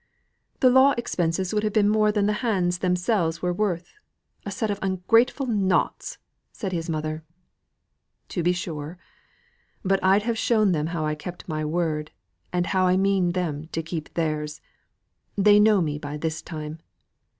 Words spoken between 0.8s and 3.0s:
expenses would have been more than the hands